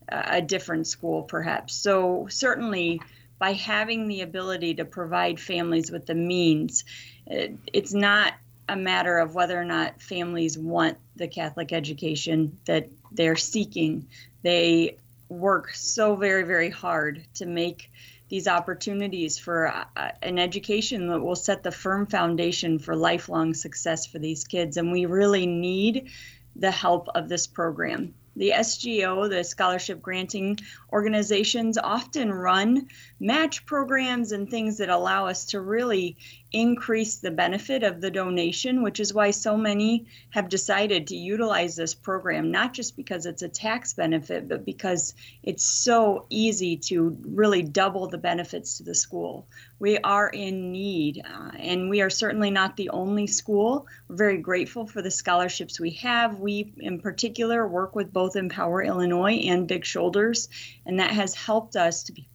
a 0.08 0.40
different 0.40 0.86
school 0.86 1.22
perhaps. 1.22 1.74
So 1.74 2.28
certainly 2.30 3.00
by 3.38 3.54
having 3.54 4.06
the 4.06 4.20
ability 4.20 4.74
to 4.74 4.84
provide 4.84 5.40
families 5.40 5.90
with 5.90 6.06
the 6.06 6.14
means, 6.14 6.84
it, 7.26 7.56
it's 7.72 7.92
not 7.92 8.34
a 8.68 8.76
matter 8.76 9.18
of 9.18 9.34
whether 9.34 9.58
or 9.60 9.64
not 9.64 10.00
families 10.00 10.58
want 10.58 10.98
the 11.16 11.28
Catholic 11.28 11.72
education 11.72 12.58
that 12.66 12.88
they're 13.10 13.36
seeking. 13.36 14.06
They 14.42 14.98
work 15.28 15.74
so 15.74 16.14
very, 16.16 16.44
very 16.44 16.70
hard 16.70 17.24
to 17.34 17.46
make 17.46 17.90
these 18.28 18.48
opportunities 18.48 19.38
for 19.38 19.68
uh, 19.68 20.10
an 20.22 20.38
education 20.38 21.08
that 21.08 21.20
will 21.20 21.36
set 21.36 21.62
the 21.62 21.70
firm 21.70 22.06
foundation 22.06 22.78
for 22.78 22.96
lifelong 22.96 23.54
success 23.54 24.06
for 24.06 24.18
these 24.18 24.44
kids. 24.44 24.76
And 24.76 24.90
we 24.90 25.06
really 25.06 25.46
need 25.46 26.10
the 26.56 26.70
help 26.70 27.08
of 27.14 27.28
this 27.28 27.46
program. 27.46 28.14
The 28.34 28.50
SGO, 28.50 29.30
the 29.30 29.44
scholarship 29.44 30.02
granting 30.02 30.58
organizations, 30.92 31.78
often 31.78 32.32
run 32.32 32.88
match 33.18 33.64
programs 33.64 34.32
and 34.32 34.50
things 34.50 34.78
that 34.78 34.90
allow 34.90 35.26
us 35.26 35.46
to 35.46 35.60
really 35.60 36.16
increase 36.52 37.16
the 37.16 37.30
benefit 37.30 37.82
of 37.82 38.00
the 38.00 38.10
donation, 38.10 38.82
which 38.82 39.00
is 39.00 39.12
why 39.12 39.30
so 39.30 39.56
many 39.56 40.06
have 40.30 40.48
decided 40.48 41.06
to 41.06 41.16
utilize 41.16 41.76
this 41.76 41.94
program, 41.94 42.50
not 42.50 42.72
just 42.72 42.96
because 42.96 43.26
it's 43.26 43.42
a 43.42 43.48
tax 43.48 43.94
benefit, 43.94 44.48
but 44.48 44.64
because 44.64 45.14
it's 45.42 45.64
so 45.64 46.24
easy 46.30 46.76
to 46.76 47.16
really 47.26 47.62
double 47.62 48.06
the 48.06 48.18
benefits 48.18 48.78
to 48.78 48.84
the 48.84 48.94
school. 48.94 49.46
We 49.78 49.98
are 49.98 50.28
in 50.28 50.72
need, 50.72 51.22
uh, 51.24 51.50
and 51.58 51.90
we 51.90 52.00
are 52.00 52.10
certainly 52.10 52.50
not 52.50 52.76
the 52.76 52.90
only 52.90 53.26
school. 53.26 53.86
We're 54.08 54.16
very 54.16 54.38
grateful 54.38 54.86
for 54.86 55.02
the 55.02 55.10
scholarships 55.10 55.80
we 55.80 55.90
have. 55.90 56.38
We, 56.38 56.72
in 56.78 57.00
particular, 57.00 57.66
work 57.66 57.94
with 57.94 58.12
both 58.12 58.36
Empower 58.36 58.82
Illinois 58.82 59.34
and 59.34 59.66
Big 59.68 59.84
Shoulders, 59.84 60.48
and 60.86 61.00
that 61.00 61.10
has 61.10 61.34
helped 61.34 61.76
us 61.76 62.04
to 62.04 62.12
be 62.12 62.26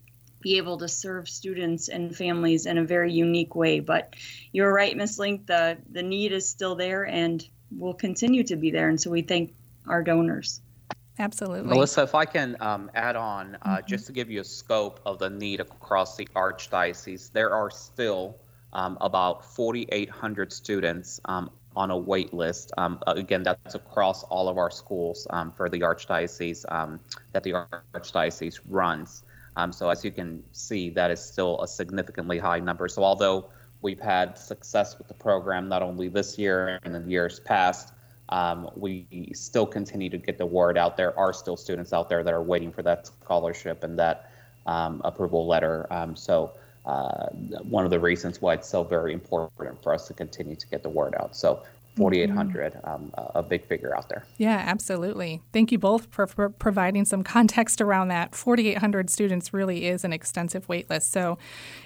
be 0.42 0.58
able 0.58 0.78
to 0.80 0.88
serve 0.88 1.30
students 1.30 1.88
and 1.88 2.16
families 2.16 2.66
in 2.66 2.78
a 2.78 2.84
very 2.84 3.14
unique 3.14 3.56
way. 3.56 3.80
But 3.80 4.16
you're 4.52 4.74
right, 4.74 4.96
Ms. 4.96 5.20
Link, 5.20 5.46
the, 5.48 5.78
the 5.92 6.04
need 6.04 6.32
is 6.32 6.48
still 6.48 6.76
there 6.76 7.06
and 7.06 7.46
will 7.78 7.94
continue 7.94 8.44
to 8.46 8.56
be 8.56 8.72
there. 8.72 8.90
And 8.90 9.00
so 9.00 9.10
we 9.10 9.22
thank 9.22 9.54
our 9.88 10.04
donors. 10.04 10.62
Absolutely. 11.20 11.70
Melissa, 11.70 12.04
if 12.04 12.16
I 12.16 12.26
can 12.26 12.58
um, 12.60 12.90
add 12.96 13.16
on, 13.16 13.58
uh, 13.62 13.70
mm-hmm. 13.78 13.88
just 13.88 14.08
to 14.08 14.12
give 14.12 14.32
you 14.32 14.42
a 14.42 14.44
scope 14.44 15.00
of 15.06 15.20
the 15.20 15.30
need 15.30 15.60
across 15.60 16.16
the 16.16 16.26
Archdiocese, 16.36 17.32
there 17.32 17.54
are 17.54 17.70
still 17.70 18.38
um, 18.74 18.98
about 19.02 19.46
4,800 19.46 20.52
students 20.52 21.20
um, 21.26 21.52
on 21.76 21.92
a 21.92 21.98
wait 21.98 22.34
list. 22.34 22.72
Um, 22.78 23.00
again, 23.08 23.44
that's 23.44 23.76
across 23.76 24.24
all 24.24 24.50
of 24.50 24.58
our 24.58 24.72
schools 24.72 25.28
um, 25.30 25.52
for 25.52 25.70
the 25.70 25.82
Archdiocese 25.82 26.66
um, 26.72 27.00
that 27.34 27.44
the 27.44 27.54
Archdiocese 27.94 28.60
runs. 28.68 29.24
Um, 29.56 29.72
so 29.72 29.90
as 29.90 30.04
you 30.06 30.12
can 30.12 30.44
see, 30.52 30.90
that 30.92 31.12
is 31.12 31.20
still 31.20 31.62
a 31.62 31.68
significantly 31.68 32.38
high 32.38 32.60
number. 32.60 32.88
So 32.88 33.04
although 33.04 33.50
we've 33.82 34.00
had 34.00 34.38
success 34.38 34.98
with 34.98 35.08
the 35.08 35.14
program 35.14 35.68
not 35.68 35.82
only 35.82 36.08
this 36.08 36.38
year 36.38 36.80
and 36.84 36.96
in 36.96 37.10
years 37.10 37.40
past, 37.40 37.94
um, 38.30 38.70
we 38.76 39.06
still 39.34 39.66
continue 39.66 40.10
to 40.10 40.18
get 40.18 40.38
the 40.38 40.46
word 40.46 40.78
out. 40.78 40.96
There 40.96 41.18
are 41.20 41.34
still 41.34 41.58
students 41.58 41.92
out 41.92 42.08
there 42.08 42.24
that 42.24 42.34
are 42.34 42.42
waiting 42.44 42.72
for 42.72 42.82
that 42.84 43.08
scholarship 43.08 43.84
and 43.84 44.00
that 44.00 44.32
um, 44.66 45.02
approval 45.04 45.46
letter. 45.48 45.86
Um, 45.92 46.16
so 46.16 46.54
uh, 46.86 47.28
one 47.64 47.84
of 47.84 47.92
the 47.92 48.00
reasons 48.00 48.42
why 48.42 48.54
it's 48.54 48.70
so 48.70 48.84
very 48.84 49.14
important 49.14 49.84
for 49.84 49.94
us 49.94 50.08
to 50.08 50.14
continue 50.14 50.56
to 50.56 50.68
get 50.68 50.82
the 50.82 50.90
word 50.90 51.14
out. 51.20 51.36
So 51.36 51.64
4,800, 51.96 52.74
mm-hmm. 52.74 52.90
um, 52.90 53.12
a 53.36 53.44
big 53.44 53.68
figure 53.68 53.96
out 53.96 54.08
there. 54.08 54.26
Yeah, 54.38 54.64
absolutely. 54.66 55.42
Thank 55.52 55.72
you 55.72 55.78
both 55.78 56.08
for, 56.12 56.26
for, 56.26 56.50
providing 56.50 57.06
some 57.06 57.24
context 57.24 57.82
around 57.82 58.08
that. 58.10 58.34
4,800 58.34 59.10
students 59.10 59.54
really 59.54 59.88
is 59.88 60.04
an 60.04 60.14
extensive 60.14 60.68
wait 60.70 60.90
list. 60.90 61.12
So 61.12 61.38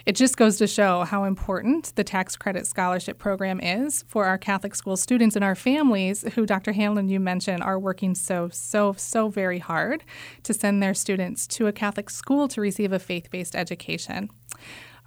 it 0.04 0.14
just 0.14 0.36
goes 0.36 0.58
to 0.58 0.66
show 0.66 1.04
how 1.04 1.24
important 1.24 1.92
the 1.96 2.04
tax 2.04 2.36
credit 2.36 2.66
scholarship 2.66 3.18
program 3.18 3.60
is 3.60 4.04
for 4.06 4.26
our 4.26 4.38
Catholic 4.38 4.74
school 4.74 4.96
students 4.96 5.34
and 5.34 5.44
our 5.44 5.54
families 5.54 6.24
who, 6.34 6.46
Dr. 6.46 6.72
Hanlon, 6.72 7.08
you 7.08 7.18
mentioned, 7.18 7.62
are 7.62 7.78
working 7.78 8.14
so, 8.14 8.48
so, 8.50 8.94
so 8.96 9.28
very 9.28 9.58
hard 9.58 10.04
to 10.44 10.54
send 10.54 10.82
their 10.82 10.94
students 10.94 11.46
to 11.48 11.66
a 11.66 11.72
Catholic 11.72 12.10
school 12.10 12.46
to 12.48 12.60
receive 12.60 12.92
a 12.92 12.98
faith 12.98 13.30
based 13.30 13.56
education. 13.56 14.30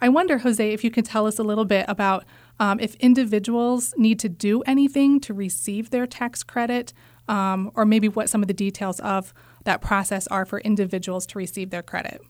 I 0.02 0.08
wonder, 0.08 0.38
Jose, 0.38 0.72
if 0.72 0.82
you 0.82 0.90
could 0.90 1.04
tell 1.04 1.26
us 1.26 1.38
a 1.38 1.42
little 1.42 1.66
bit 1.66 1.84
about 1.86 2.24
um, 2.60 2.78
if 2.78 2.94
individuals 2.96 3.94
need 3.96 4.20
to 4.20 4.28
do 4.28 4.60
anything 4.62 5.18
to 5.20 5.34
receive 5.34 5.90
their 5.90 6.06
tax 6.06 6.42
credit, 6.42 6.92
um, 7.26 7.72
or 7.74 7.84
maybe 7.86 8.06
what 8.06 8.28
some 8.28 8.42
of 8.42 8.48
the 8.48 8.54
details 8.54 9.00
of 9.00 9.32
that 9.64 9.80
process 9.80 10.26
are 10.28 10.44
for 10.44 10.60
individuals 10.60 11.26
to 11.26 11.38
receive 11.38 11.70
their 11.70 11.82
credit. 11.82 12.20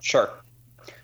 Sure. 0.00 0.30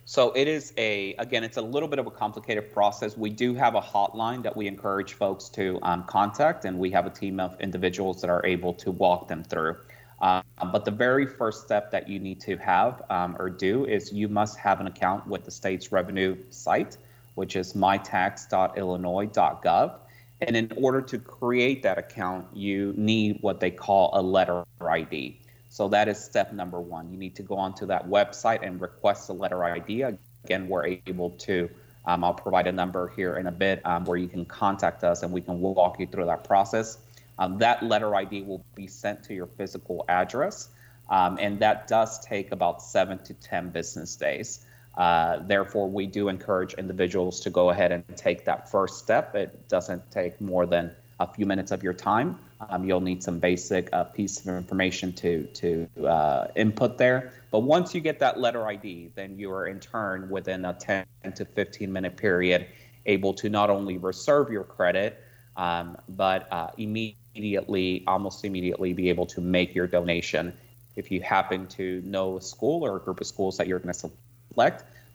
So 0.04 0.32
it 0.32 0.48
is 0.48 0.72
a, 0.76 1.14
again, 1.14 1.44
it's 1.44 1.58
a 1.58 1.62
little 1.62 1.88
bit 1.88 1.98
of 1.98 2.06
a 2.06 2.10
complicated 2.10 2.72
process. 2.72 3.16
We 3.16 3.30
do 3.30 3.54
have 3.54 3.74
a 3.74 3.80
hotline 3.80 4.42
that 4.42 4.56
we 4.56 4.66
encourage 4.66 5.14
folks 5.14 5.48
to 5.50 5.78
um, 5.82 6.04
contact, 6.04 6.64
and 6.64 6.78
we 6.78 6.90
have 6.90 7.06
a 7.06 7.10
team 7.10 7.40
of 7.40 7.58
individuals 7.60 8.20
that 8.22 8.30
are 8.30 8.44
able 8.44 8.74
to 8.74 8.90
walk 8.90 9.28
them 9.28 9.44
through. 9.44 9.76
Um, 10.20 10.42
but 10.72 10.84
the 10.84 10.90
very 10.90 11.26
first 11.26 11.62
step 11.62 11.90
that 11.92 12.08
you 12.08 12.18
need 12.18 12.40
to 12.40 12.56
have 12.56 13.02
um, 13.08 13.36
or 13.38 13.48
do 13.48 13.84
is 13.84 14.12
you 14.12 14.28
must 14.28 14.58
have 14.58 14.80
an 14.80 14.86
account 14.86 15.26
with 15.26 15.44
the 15.44 15.50
state's 15.50 15.92
revenue 15.92 16.36
site 16.50 16.96
which 17.38 17.54
is 17.54 17.74
mytax.illinois.gov. 17.74 19.94
And 20.40 20.56
in 20.56 20.72
order 20.76 21.00
to 21.02 21.18
create 21.20 21.84
that 21.84 21.96
account, 21.96 22.48
you 22.52 22.92
need 22.96 23.38
what 23.42 23.60
they 23.60 23.70
call 23.70 24.10
a 24.14 24.20
letter 24.20 24.64
ID. 24.80 25.38
So 25.68 25.86
that 25.88 26.08
is 26.08 26.18
step 26.18 26.52
number 26.52 26.80
one. 26.80 27.12
You 27.12 27.16
need 27.16 27.36
to 27.36 27.44
go 27.44 27.56
onto 27.56 27.86
that 27.86 28.08
website 28.08 28.66
and 28.66 28.80
request 28.80 29.28
a 29.28 29.32
letter 29.32 29.62
ID. 29.62 30.02
Again, 30.44 30.68
we're 30.68 30.98
able 31.06 31.30
to. 31.46 31.70
Um, 32.06 32.24
I'll 32.24 32.34
provide 32.34 32.66
a 32.66 32.72
number 32.72 33.12
here 33.14 33.36
in 33.36 33.46
a 33.46 33.52
bit 33.52 33.86
um, 33.86 34.04
where 34.04 34.16
you 34.16 34.26
can 34.26 34.44
contact 34.44 35.04
us 35.04 35.22
and 35.22 35.32
we 35.32 35.40
can 35.40 35.60
walk 35.60 36.00
you 36.00 36.08
through 36.08 36.26
that 36.26 36.42
process. 36.42 36.98
Um, 37.38 37.58
that 37.58 37.84
letter 37.84 38.16
ID 38.16 38.42
will 38.42 38.64
be 38.74 38.88
sent 38.88 39.22
to 39.24 39.34
your 39.34 39.46
physical 39.46 40.04
address, 40.08 40.70
um, 41.08 41.38
and 41.40 41.60
that 41.60 41.86
does 41.86 42.18
take 42.18 42.50
about 42.50 42.82
seven 42.82 43.18
to 43.24 43.34
10 43.34 43.70
business 43.70 44.16
days. 44.16 44.64
Uh, 44.98 45.38
therefore, 45.46 45.88
we 45.88 46.06
do 46.06 46.28
encourage 46.28 46.74
individuals 46.74 47.38
to 47.40 47.50
go 47.50 47.70
ahead 47.70 47.92
and 47.92 48.04
take 48.16 48.44
that 48.44 48.68
first 48.68 48.98
step. 48.98 49.34
It 49.36 49.68
doesn't 49.68 50.10
take 50.10 50.40
more 50.40 50.66
than 50.66 50.90
a 51.20 51.32
few 51.32 51.46
minutes 51.46 51.70
of 51.70 51.84
your 51.84 51.94
time. 51.94 52.36
Um, 52.68 52.84
you'll 52.84 53.00
need 53.00 53.22
some 53.22 53.38
basic 53.38 53.88
uh, 53.92 54.04
piece 54.04 54.40
of 54.40 54.48
information 54.48 55.12
to 55.14 55.44
to 55.54 55.88
uh, 56.04 56.48
input 56.56 56.98
there. 56.98 57.32
But 57.52 57.60
once 57.60 57.94
you 57.94 58.00
get 58.00 58.18
that 58.18 58.40
letter 58.40 58.66
ID, 58.66 59.12
then 59.14 59.38
you 59.38 59.52
are 59.52 59.68
in 59.68 59.78
turn 59.78 60.28
within 60.28 60.64
a 60.64 60.74
10 60.74 61.06
to 61.36 61.44
15 61.44 61.92
minute 61.92 62.16
period 62.16 62.66
able 63.06 63.34
to 63.34 63.48
not 63.48 63.70
only 63.70 63.98
reserve 63.98 64.50
your 64.50 64.64
credit, 64.64 65.22
um, 65.56 65.96
but 66.08 66.52
uh, 66.52 66.70
immediately, 66.76 68.02
almost 68.08 68.44
immediately, 68.44 68.92
be 68.92 69.08
able 69.08 69.26
to 69.26 69.40
make 69.40 69.76
your 69.76 69.86
donation. 69.86 70.52
If 70.96 71.12
you 71.12 71.20
happen 71.20 71.68
to 71.68 72.02
know 72.04 72.38
a 72.38 72.40
school 72.40 72.84
or 72.84 72.96
a 72.96 73.00
group 73.00 73.20
of 73.20 73.26
schools 73.28 73.56
that 73.58 73.68
you're 73.68 73.78
going 73.78 73.94
to 73.94 74.10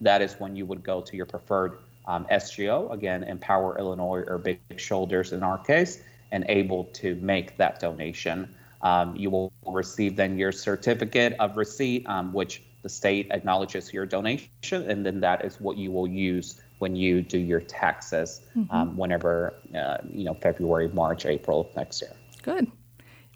that 0.01 0.21
is 0.21 0.33
when 0.39 0.55
you 0.55 0.65
would 0.65 0.83
go 0.83 1.01
to 1.01 1.15
your 1.15 1.25
preferred 1.25 1.77
um, 2.05 2.25
SGO, 2.31 2.91
again, 2.91 3.23
Empower 3.23 3.77
Illinois 3.77 4.23
or 4.27 4.37
Big 4.37 4.59
Shoulders 4.77 5.31
in 5.31 5.43
our 5.43 5.57
case, 5.57 6.01
and 6.31 6.45
able 6.49 6.85
to 6.85 7.15
make 7.15 7.57
that 7.57 7.79
donation. 7.79 8.53
Um, 8.81 9.15
you 9.15 9.29
will 9.29 9.53
receive 9.65 10.15
then 10.15 10.37
your 10.37 10.51
certificate 10.51 11.35
of 11.39 11.55
receipt, 11.55 12.05
um, 12.07 12.33
which 12.33 12.63
the 12.81 12.89
state 12.89 13.27
acknowledges 13.31 13.93
your 13.93 14.05
donation, 14.05 14.49
and 14.89 15.05
then 15.05 15.21
that 15.21 15.45
is 15.45 15.61
what 15.61 15.77
you 15.77 15.91
will 15.91 16.07
use 16.07 16.61
when 16.79 16.95
you 16.97 17.21
do 17.21 17.37
your 17.37 17.61
taxes, 17.61 18.41
mm-hmm. 18.57 18.75
Um, 18.75 18.97
whenever 18.97 19.53
uh, 19.73 19.97
you 20.11 20.25
know 20.25 20.33
February, 20.33 20.89
March, 20.89 21.25
April 21.25 21.71
next 21.77 22.01
year. 22.01 22.11
Good. 22.41 22.69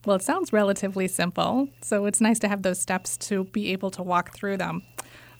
Well, 0.05 0.17
it 0.17 0.21
sounds 0.21 0.51
relatively 0.51 1.07
simple, 1.07 1.69
so 1.81 2.05
it's 2.05 2.19
nice 2.19 2.39
to 2.39 2.47
have 2.49 2.61
those 2.63 2.79
steps 2.79 3.15
to 3.29 3.45
be 3.45 3.71
able 3.71 3.91
to 3.91 4.03
walk 4.03 4.33
through 4.33 4.57
them. 4.57 4.83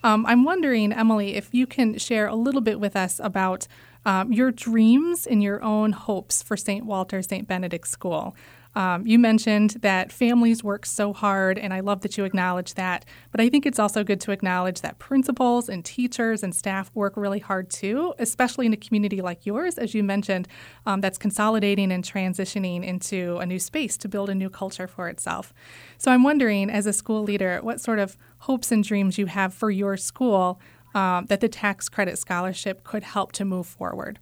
Um, 0.04 0.26
I'm 0.26 0.44
wondering, 0.44 0.94
Emily, 0.94 1.36
if 1.36 1.54
you 1.54 1.68
can 1.68 1.98
share 1.98 2.28
a 2.28 2.36
little 2.36 2.62
bit 2.62 2.80
with 2.80 2.96
us 2.96 3.20
about 3.24 3.68
um, 4.06 4.32
your 4.32 4.52
dreams 4.52 5.28
and 5.28 5.44
your 5.44 5.62
own 5.64 5.92
hopes 5.92 6.42
for 6.42 6.56
St. 6.56 6.86
Walter 6.86 7.22
St. 7.22 7.48
Benedict 7.48 7.88
School. 7.88 8.36
Um, 8.78 9.08
you 9.08 9.18
mentioned 9.18 9.72
that 9.82 10.12
families 10.12 10.64
work 10.64 10.86
so 10.86 11.12
hard, 11.12 11.58
and 11.58 11.74
I 11.74 11.80
love 11.80 12.02
that 12.02 12.16
you 12.16 12.26
acknowledge 12.26 12.76
that. 12.76 13.06
But 13.32 13.42
I 13.42 13.50
think 13.50 13.66
it's 13.66 13.80
also 13.80 14.04
good 14.04 14.22
to 14.22 14.32
acknowledge 14.32 14.82
that 14.82 15.00
principals 15.00 15.68
and 15.68 15.84
teachers 15.84 16.44
and 16.44 16.54
staff 16.54 16.92
work 16.94 17.18
really 17.18 17.40
hard 17.40 17.72
too, 17.72 18.14
especially 18.20 18.68
in 18.68 18.74
a 18.74 18.78
community 18.78 19.20
like 19.20 19.48
yours, 19.48 19.80
as 19.80 19.96
you 19.96 20.04
mentioned, 20.04 20.48
um, 20.86 21.02
that's 21.02 21.18
consolidating 21.18 21.92
and 21.92 22.04
transitioning 22.04 22.86
into 22.86 23.38
a 23.38 23.48
new 23.48 23.58
space 23.58 23.98
to 23.98 24.08
build 24.08 24.30
a 24.30 24.36
new 24.36 24.52
culture 24.52 24.86
for 24.86 25.10
itself. 25.10 25.56
So 25.98 26.12
I'm 26.12 26.22
wondering, 26.22 26.70
as 26.70 26.86
a 26.86 26.94
school 26.94 27.24
leader, 27.24 27.58
what 27.64 27.82
sort 27.82 27.98
of 27.98 28.16
hopes 28.42 28.72
and 28.72 28.84
dreams 28.84 29.18
you 29.18 29.26
have 29.26 29.56
for 29.56 29.72
your 29.72 29.98
school 29.98 30.62
um, 30.94 31.26
that 31.30 31.42
the 31.42 31.50
tax 31.50 31.90
credit 31.90 32.20
scholarship 32.20 32.84
could 32.84 33.02
help 33.02 33.32
to 33.32 33.44
move 33.44 33.66
forward 33.66 34.20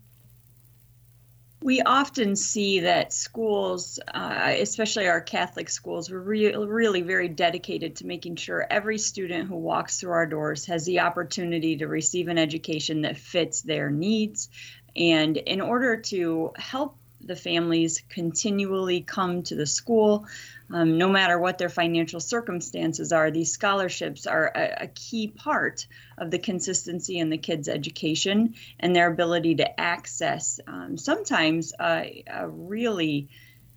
we 1.65 1.81
often 1.81 2.35
see 2.35 2.81
that 2.81 3.11
schools, 3.11 3.99
uh, 4.13 4.53
especially 4.59 5.07
our 5.07 5.19
Catholic 5.19 5.67
schools, 5.67 6.11
we're 6.11 6.19
re- 6.19 6.55
really 6.55 7.01
very 7.01 7.27
dedicated 7.27 7.95
to 7.95 8.05
making 8.05 8.35
sure 8.35 8.67
every 8.69 8.99
student 8.99 9.49
who 9.49 9.55
walks 9.55 9.99
through 9.99 10.11
our 10.11 10.27
doors 10.27 10.67
has 10.67 10.85
the 10.85 10.99
opportunity 10.99 11.75
to 11.77 11.87
receive 11.87 12.27
an 12.27 12.37
education 12.37 13.01
that 13.01 13.17
fits 13.17 13.63
their 13.63 13.89
needs. 13.89 14.47
And 14.95 15.37
in 15.37 15.59
order 15.59 15.97
to 16.01 16.51
help 16.55 16.97
the 17.19 17.35
families 17.35 18.03
continually 18.09 19.01
come 19.01 19.41
to 19.41 19.55
the 19.55 19.65
school, 19.65 20.27
um, 20.71 20.97
no 20.97 21.09
matter 21.09 21.37
what 21.39 21.57
their 21.57 21.69
financial 21.69 22.19
circumstances 22.19 23.11
are. 23.11 23.31
These 23.31 23.51
scholarships 23.51 24.27
are 24.27 24.51
a, 24.55 24.83
a 24.83 24.87
key 24.87 25.27
part 25.27 25.87
of 26.17 26.31
the 26.31 26.39
consistency 26.39 27.17
in 27.19 27.29
the 27.29 27.37
kids' 27.37 27.69
education 27.69 28.55
and 28.79 28.95
their 28.95 29.11
ability 29.11 29.55
to 29.55 29.79
access 29.79 30.59
um, 30.67 30.97
sometimes 30.97 31.73
a, 31.79 32.23
a 32.27 32.47
really 32.47 33.29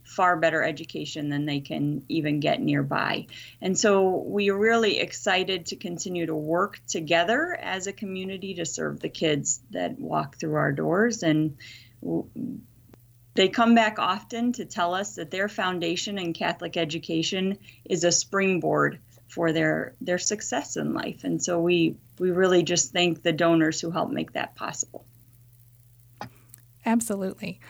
far 0.04 0.38
better 0.38 0.62
education 0.62 1.28
than 1.28 1.44
they 1.44 1.60
can 1.60 2.02
even 2.08 2.40
get 2.40 2.62
nearby. 2.62 3.26
And 3.60 3.78
so 3.78 4.16
we 4.26 4.48
are 4.48 4.56
really 4.56 4.98
excited 5.00 5.66
to 5.66 5.76
continue 5.76 6.24
to 6.24 6.34
work 6.34 6.80
together 6.88 7.54
as 7.60 7.86
a 7.86 7.92
community 7.92 8.54
to 8.54 8.64
serve 8.64 9.00
the 9.00 9.10
kids 9.10 9.60
that 9.70 9.98
walk 9.98 10.38
through 10.38 10.54
our 10.54 10.72
doors 10.72 11.22
and 11.22 11.58
they 13.38 13.48
come 13.48 13.76
back 13.76 14.00
often 14.00 14.50
to 14.50 14.64
tell 14.64 14.94
us 14.94 15.14
that 15.14 15.30
their 15.30 15.48
foundation 15.48 16.18
in 16.18 16.32
Catholic 16.32 16.76
education 16.76 17.56
is 17.84 18.02
a 18.02 18.10
springboard 18.10 18.98
for 19.28 19.52
their 19.52 19.94
their 20.00 20.18
success 20.18 20.76
in 20.76 20.92
life. 20.92 21.22
And 21.22 21.40
so 21.40 21.60
we 21.60 21.94
we 22.18 22.32
really 22.32 22.64
just 22.64 22.92
thank 22.92 23.22
the 23.22 23.32
donors 23.32 23.80
who 23.80 23.92
help 23.92 24.10
make 24.10 24.32
that 24.32 24.56
possible. 24.56 25.04
Absolutely. 26.84 27.60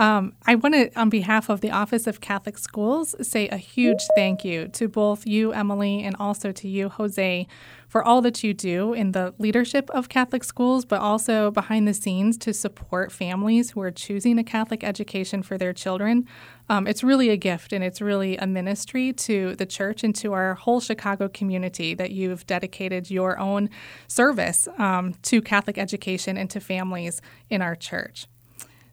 Um, 0.00 0.32
I 0.46 0.54
want 0.54 0.74
to, 0.74 0.98
on 0.98 1.10
behalf 1.10 1.50
of 1.50 1.60
the 1.60 1.70
Office 1.70 2.06
of 2.06 2.22
Catholic 2.22 2.56
Schools, 2.56 3.14
say 3.20 3.48
a 3.48 3.58
huge 3.58 4.00
thank 4.16 4.46
you 4.46 4.66
to 4.68 4.88
both 4.88 5.26
you, 5.26 5.52
Emily, 5.52 6.02
and 6.02 6.16
also 6.18 6.52
to 6.52 6.66
you, 6.66 6.88
Jose, 6.88 7.46
for 7.86 8.02
all 8.02 8.22
that 8.22 8.42
you 8.42 8.54
do 8.54 8.94
in 8.94 9.12
the 9.12 9.34
leadership 9.36 9.90
of 9.90 10.08
Catholic 10.08 10.42
schools, 10.42 10.86
but 10.86 11.02
also 11.02 11.50
behind 11.50 11.86
the 11.86 11.92
scenes 11.92 12.38
to 12.38 12.54
support 12.54 13.12
families 13.12 13.72
who 13.72 13.82
are 13.82 13.90
choosing 13.90 14.38
a 14.38 14.42
Catholic 14.42 14.82
education 14.82 15.42
for 15.42 15.58
their 15.58 15.74
children. 15.74 16.26
Um, 16.70 16.86
it's 16.86 17.04
really 17.04 17.28
a 17.28 17.36
gift 17.36 17.70
and 17.70 17.84
it's 17.84 18.00
really 18.00 18.38
a 18.38 18.46
ministry 18.46 19.12
to 19.12 19.54
the 19.56 19.66
church 19.66 20.02
and 20.02 20.14
to 20.16 20.32
our 20.32 20.54
whole 20.54 20.80
Chicago 20.80 21.28
community 21.28 21.92
that 21.92 22.10
you've 22.10 22.46
dedicated 22.46 23.10
your 23.10 23.38
own 23.38 23.68
service 24.08 24.66
um, 24.78 25.12
to 25.24 25.42
Catholic 25.42 25.76
education 25.76 26.38
and 26.38 26.48
to 26.48 26.58
families 26.58 27.20
in 27.50 27.60
our 27.60 27.76
church. 27.76 28.26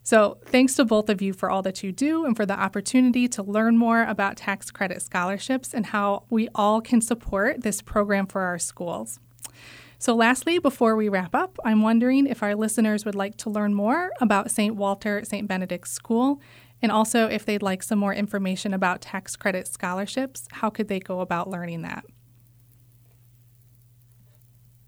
So, 0.08 0.38
thanks 0.46 0.74
to 0.76 0.86
both 0.86 1.10
of 1.10 1.20
you 1.20 1.34
for 1.34 1.50
all 1.50 1.60
that 1.60 1.82
you 1.82 1.92
do 1.92 2.24
and 2.24 2.34
for 2.34 2.46
the 2.46 2.58
opportunity 2.58 3.28
to 3.28 3.42
learn 3.42 3.76
more 3.76 4.04
about 4.04 4.38
tax 4.38 4.70
credit 4.70 5.02
scholarships 5.02 5.74
and 5.74 5.84
how 5.84 6.24
we 6.30 6.48
all 6.54 6.80
can 6.80 7.02
support 7.02 7.60
this 7.60 7.82
program 7.82 8.26
for 8.26 8.40
our 8.40 8.58
schools. 8.58 9.20
So, 9.98 10.14
lastly, 10.14 10.58
before 10.60 10.96
we 10.96 11.10
wrap 11.10 11.34
up, 11.34 11.58
I'm 11.62 11.82
wondering 11.82 12.26
if 12.26 12.42
our 12.42 12.54
listeners 12.54 13.04
would 13.04 13.16
like 13.16 13.36
to 13.36 13.50
learn 13.50 13.74
more 13.74 14.10
about 14.18 14.50
St. 14.50 14.74
Walter 14.74 15.24
St. 15.26 15.46
Benedict 15.46 15.86
School, 15.86 16.40
and 16.80 16.90
also 16.90 17.26
if 17.26 17.44
they'd 17.44 17.60
like 17.60 17.82
some 17.82 17.98
more 17.98 18.14
information 18.14 18.72
about 18.72 19.02
tax 19.02 19.36
credit 19.36 19.68
scholarships, 19.68 20.46
how 20.52 20.70
could 20.70 20.88
they 20.88 21.00
go 21.00 21.20
about 21.20 21.50
learning 21.50 21.82
that? 21.82 22.06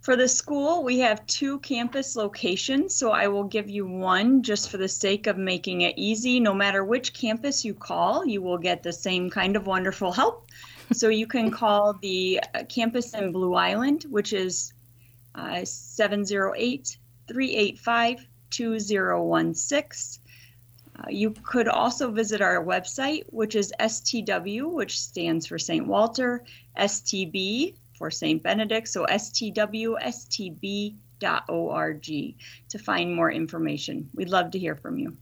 For 0.00 0.16
the 0.16 0.28
school, 0.28 0.82
we 0.82 0.98
have 1.00 1.26
two 1.26 1.58
campus 1.58 2.16
locations, 2.16 2.94
so 2.94 3.10
I 3.10 3.28
will 3.28 3.44
give 3.44 3.68
you 3.68 3.86
one 3.86 4.42
just 4.42 4.70
for 4.70 4.78
the 4.78 4.88
sake 4.88 5.26
of 5.26 5.36
making 5.36 5.82
it 5.82 5.98
easy. 5.98 6.40
No 6.40 6.54
matter 6.54 6.82
which 6.84 7.12
campus 7.12 7.66
you 7.66 7.74
call, 7.74 8.24
you 8.24 8.40
will 8.40 8.56
get 8.56 8.82
the 8.82 8.94
same 8.94 9.28
kind 9.28 9.56
of 9.56 9.66
wonderful 9.66 10.10
help. 10.10 10.46
So 10.90 11.08
you 11.08 11.26
can 11.26 11.50
call 11.62 11.98
the 12.00 12.40
uh, 12.54 12.64
campus 12.64 13.12
in 13.12 13.30
Blue 13.30 13.52
Island, 13.52 14.06
which 14.08 14.32
is 14.32 14.72
uh, 15.34 15.66
708 15.66 16.96
385 17.28 18.26
2016. 18.48 20.22
Uh, 20.98 21.04
you 21.10 21.30
could 21.30 21.68
also 21.68 22.10
visit 22.10 22.40
our 22.40 22.64
website, 22.64 23.24
which 23.28 23.54
is 23.54 23.70
STW, 23.78 24.72
which 24.72 24.98
stands 24.98 25.46
for 25.46 25.58
St. 25.58 25.86
Walter, 25.86 26.44
STB, 26.78 27.74
for 28.00 28.10
St. 28.10 28.42
Benedict. 28.42 28.88
So 28.88 29.04
stwstb.org 29.04 30.00
to 32.70 32.78
find 32.78 33.14
more 33.14 33.30
information. 33.30 34.08
We'd 34.14 34.30
love 34.30 34.50
to 34.52 34.58
hear 34.58 34.74
from 34.74 34.96
you. 34.96 35.14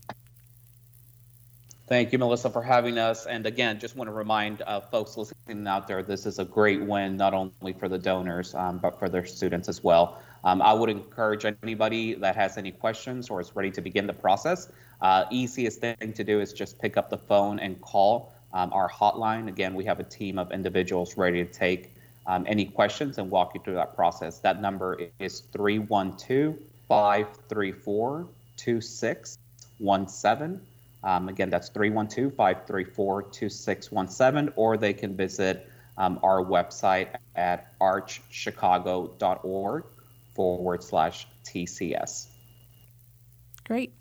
Thank 1.87 2.13
you, 2.13 2.19
Melissa, 2.19 2.49
for 2.49 2.61
having 2.61 2.97
us. 2.97 3.25
And 3.25 3.45
again, 3.45 3.79
just 3.79 3.97
want 3.97 4.07
to 4.07 4.13
remind 4.13 4.61
uh, 4.61 4.79
folks 4.79 5.17
listening 5.17 5.67
out 5.67 5.89
there 5.89 6.01
this 6.03 6.25
is 6.25 6.39
a 6.39 6.45
great 6.45 6.81
win, 6.81 7.17
not 7.17 7.33
only 7.33 7.73
for 7.77 7.89
the 7.89 7.97
donors, 7.97 8.55
um, 8.55 8.77
but 8.77 8.97
for 8.97 9.09
their 9.09 9.25
students 9.25 9.67
as 9.67 9.83
well. 9.83 10.21
Um, 10.45 10.61
I 10.61 10.71
would 10.71 10.89
encourage 10.89 11.43
anybody 11.63 12.13
that 12.13 12.37
has 12.37 12.57
any 12.57 12.71
questions 12.71 13.29
or 13.29 13.41
is 13.41 13.53
ready 13.57 13.71
to 13.71 13.81
begin 13.81 14.07
the 14.07 14.13
process. 14.13 14.71
Uh, 15.01 15.25
easiest 15.31 15.81
thing 15.81 16.13
to 16.13 16.23
do 16.23 16.39
is 16.39 16.53
just 16.53 16.79
pick 16.79 16.95
up 16.95 17.09
the 17.09 17.17
phone 17.17 17.59
and 17.59 17.81
call 17.81 18.31
um, 18.53 18.71
our 18.71 18.89
hotline. 18.89 19.49
Again, 19.49 19.73
we 19.73 19.83
have 19.83 19.99
a 19.99 20.05
team 20.05 20.39
of 20.39 20.53
individuals 20.53 21.17
ready 21.17 21.43
to 21.43 21.51
take 21.51 21.95
um, 22.29 22.45
any 22.47 22.63
questions 22.65 23.17
and 23.17 23.29
walk 23.31 23.55
you 23.55 23.61
through 23.61 23.73
that 23.73 23.95
process. 23.95 24.37
That 24.39 24.61
number 24.61 24.99
is 25.17 25.39
312 25.51 26.55
534 26.87 28.27
2617. 28.55 30.61
Um, 31.03 31.27
again, 31.27 31.49
that's 31.49 31.69
312 31.69 32.35
534 32.35 33.23
2617, 33.23 34.53
or 34.55 34.77
they 34.77 34.93
can 34.93 35.17
visit 35.17 35.67
um, 35.97 36.19
our 36.21 36.45
website 36.45 37.15
at 37.35 37.75
archchicago.org 37.79 39.85
forward 40.35 40.83
slash 40.83 41.27
TCS. 41.43 42.27
Great. 43.69 43.93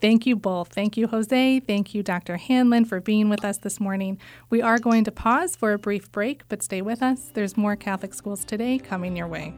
Thank 0.00 0.26
you 0.26 0.34
both. 0.34 0.72
Thank 0.72 0.96
you, 0.96 1.06
Jose. 1.06 1.60
Thank 1.60 1.94
you, 1.94 2.02
Dr. 2.02 2.38
Hanlon, 2.38 2.84
for 2.84 2.98
being 2.98 3.28
with 3.28 3.44
us 3.44 3.56
this 3.56 3.78
morning. 3.78 4.18
We 4.50 4.60
are 4.60 4.80
going 4.80 5.04
to 5.04 5.12
pause 5.12 5.54
for 5.54 5.72
a 5.72 5.78
brief 5.78 6.10
break, 6.10 6.42
but 6.48 6.60
stay 6.60 6.82
with 6.82 7.04
us. 7.04 7.30
There's 7.32 7.56
more 7.56 7.76
Catholic 7.76 8.14
Schools 8.14 8.44
Today 8.44 8.78
coming 8.78 9.16
your 9.16 9.28
way. 9.28 9.54